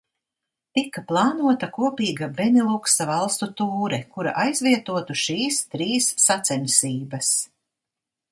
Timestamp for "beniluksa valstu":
2.39-3.49